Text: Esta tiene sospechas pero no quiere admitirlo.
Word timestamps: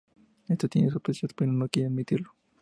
Esta 0.49 0.67
tiene 0.67 0.89
sospechas 0.89 1.29
pero 1.35 1.51
no 1.51 1.69
quiere 1.69 1.87
admitirlo. 1.89 2.33